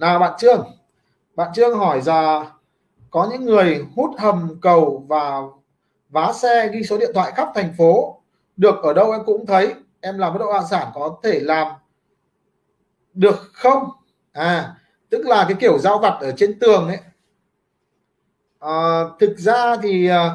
[0.00, 0.66] nào bạn Trương.
[1.34, 2.44] Bạn Trương hỏi giờ
[3.10, 5.40] có những người hút hầm cầu và
[6.08, 8.20] vá xe ghi số điện thoại khắp thành phố.
[8.56, 9.74] Được ở đâu em cũng thấy.
[10.00, 11.72] Em làm bất động sản có thể làm
[13.14, 13.90] được không?
[14.32, 14.76] À
[15.10, 16.98] tức là cái kiểu giao vặt ở trên tường ấy.
[18.58, 20.30] À, thực ra thì à,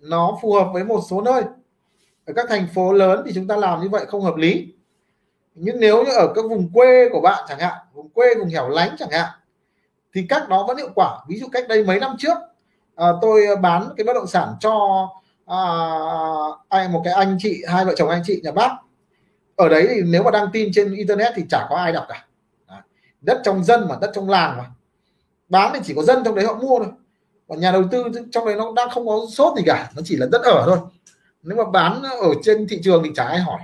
[0.00, 1.42] nó phù hợp với một số nơi.
[2.26, 4.74] Ở các thành phố lớn thì chúng ta làm như vậy không hợp lý.
[5.54, 7.74] Nhưng nếu như ở các vùng quê của bạn chẳng hạn
[8.10, 9.30] vùng quê vùng hẻo lánh chẳng hạn
[10.14, 11.18] thì cách đó vẫn hiệu quả.
[11.28, 12.36] Ví dụ cách đây mấy năm trước
[12.96, 15.08] à, tôi bán cái bất động sản cho
[15.46, 15.60] à,
[16.68, 18.70] anh một cái anh chị hai vợ chồng anh chị nhà bác.
[19.56, 22.26] Ở đấy thì nếu mà đăng tin trên internet thì chả có ai đọc cả.
[23.20, 24.64] Đất trong dân mà đất trong làng mà.
[25.48, 26.88] Bán thì chỉ có dân trong đấy họ mua thôi.
[27.48, 30.16] Còn nhà đầu tư trong đấy nó đang không có sốt gì cả nó chỉ
[30.16, 30.78] là đất ở thôi.
[31.42, 33.60] Nếu mà bán ở trên thị trường thì chả ai hỏi.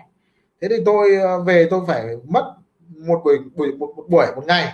[0.61, 2.55] Thế thì tôi à, về tôi phải mất
[2.89, 4.73] một buổi buổi một, một buổi một ngày.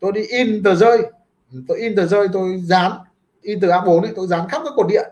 [0.00, 1.02] Tôi đi in tờ rơi.
[1.68, 2.92] Tôi in tờ rơi tôi dán.
[3.42, 5.08] In từ A4 ấy tôi dán khắp các cột điện.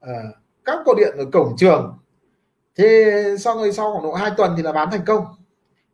[0.00, 0.22] À,
[0.64, 1.98] các cột điện ở cổng trường.
[2.76, 5.24] Thế sau rồi sau khoảng độ 2 tuần thì là bán thành công.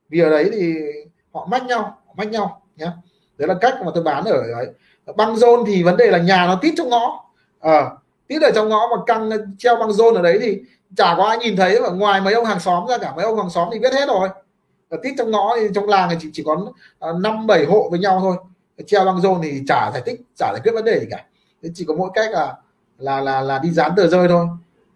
[0.09, 0.75] Vì ở đấy thì
[1.33, 2.87] họ mách nhau mách nhau nhé
[3.39, 4.67] đấy là cách mà tôi bán ở đấy.
[5.17, 7.25] Băng rôn thì vấn đề là nhà nó tít trong ngõ.
[7.61, 7.91] À,
[8.27, 10.61] tít ở trong ngõ mà căng treo băng rôn ở đấy thì
[10.97, 11.81] chả có ai nhìn thấy.
[11.81, 14.09] Mà ngoài mấy ông hàng xóm ra cả mấy ông hàng xóm thì biết hết
[14.09, 14.29] rồi.
[14.93, 17.89] Ờ, tít trong ngõ thì trong làng thì chỉ, chỉ có ờ, năm bảy hộ
[17.91, 18.37] với nhau thôi.
[18.87, 21.25] Treo băng rôn thì chả giải thích chả giải quyết vấn đề gì cả.
[21.63, 22.55] Thế chỉ có mỗi cách là
[22.99, 24.47] là là là đi dán tờ rơi thôi.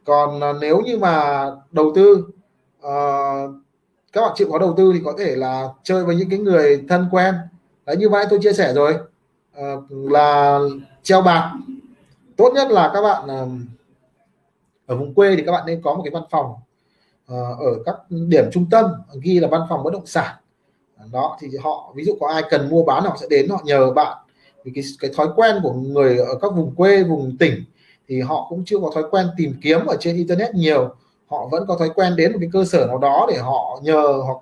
[0.04, 2.26] Còn ờ, nếu như mà đầu tư
[2.86, 3.50] uh,
[4.12, 6.84] các bạn chịu có đầu tư thì có thể là chơi với những cái người
[6.88, 7.34] thân quen.
[7.86, 8.94] Đấy như vậy tôi chia sẻ rồi.
[9.60, 10.58] Uh, là
[11.02, 11.52] treo bạc.
[12.36, 13.48] Tốt nhất là các bạn uh,
[14.86, 16.54] ở vùng quê thì các bạn nên có một cái văn phòng
[17.26, 18.90] Ờ, ở các điểm trung tâm
[19.22, 20.36] ghi là văn phòng bất động sản.
[21.12, 23.90] Đó thì họ ví dụ có ai cần mua bán họ sẽ đến họ nhờ
[23.90, 24.16] bạn.
[24.64, 27.64] Vì cái, cái thói quen của người ở các vùng quê vùng tỉnh
[28.08, 30.94] thì họ cũng chưa có thói quen tìm kiếm ở trên internet nhiều.
[31.26, 34.22] Họ vẫn có thói quen đến một cái cơ sở nào đó để họ nhờ
[34.24, 34.38] hoặc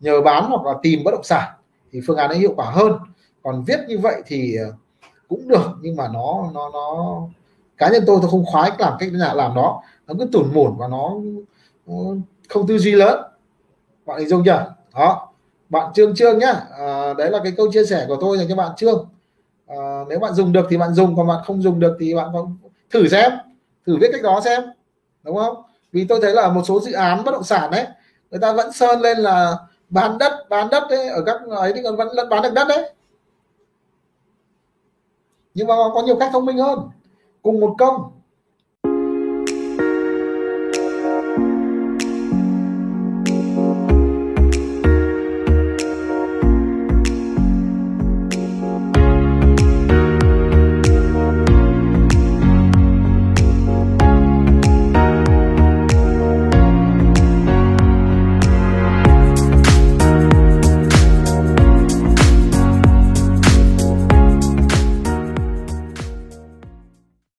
[0.00, 1.52] nhờ bán hoặc là tìm bất động sản.
[1.92, 2.92] Thì phương án ấy hiệu quả hơn.
[3.42, 4.72] Còn viết như vậy thì ờ,
[5.28, 7.16] cũng được nhưng mà nó nó nó
[7.78, 9.82] cá nhân tôi tôi không khoái làm cách nào làm đó.
[10.06, 11.14] Nó cứ tủn mủn và nó
[12.48, 13.22] không tư duy lớn.
[14.06, 14.74] Bạn hình dung chưa?
[14.94, 15.28] Đó.
[15.68, 16.52] Bạn trương trương nhá.
[16.78, 19.08] À, đấy là cái câu chia sẻ của tôi dành cho bạn trương.
[19.66, 22.28] À, nếu bạn dùng được thì bạn dùng còn bạn không dùng được thì bạn
[22.90, 23.32] thử xem.
[23.86, 24.62] Thử viết cách đó xem.
[25.22, 25.62] Đúng không?
[25.92, 27.86] Vì tôi thấy là một số dự án bất động sản đấy
[28.30, 29.56] người ta vẫn sơn lên là
[29.88, 32.68] bán đất bán đất đấy ở các ấy thì còn vẫn vẫn bán được đất
[32.68, 32.92] đấy.
[35.54, 36.78] Nhưng mà có nhiều cách thông minh hơn.
[37.42, 38.12] Cùng một công